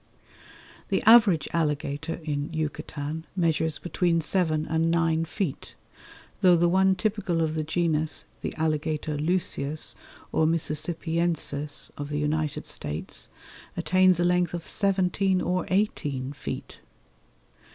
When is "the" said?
0.89-1.03, 6.55-6.67, 7.53-7.63, 8.41-8.51, 12.09-12.17